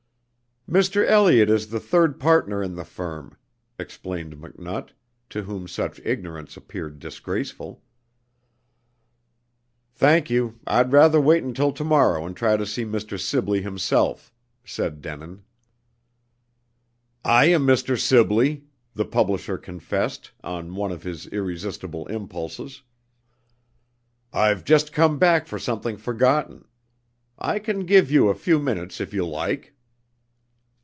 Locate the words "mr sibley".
12.85-13.61, 17.67-18.63